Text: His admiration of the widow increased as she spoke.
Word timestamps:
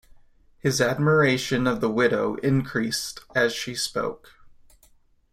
His 0.57 0.81
admiration 0.81 1.67
of 1.67 1.79
the 1.79 1.87
widow 1.91 2.33
increased 2.37 3.19
as 3.35 3.53
she 3.53 3.75
spoke. 3.75 4.31